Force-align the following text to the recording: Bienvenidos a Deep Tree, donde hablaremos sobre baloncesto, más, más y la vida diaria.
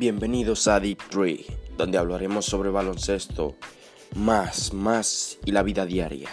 Bienvenidos 0.00 0.66
a 0.66 0.80
Deep 0.80 1.10
Tree, 1.10 1.44
donde 1.76 1.98
hablaremos 1.98 2.46
sobre 2.46 2.70
baloncesto, 2.70 3.56
más, 4.16 4.72
más 4.72 5.38
y 5.44 5.50
la 5.50 5.62
vida 5.62 5.84
diaria. 5.84 6.30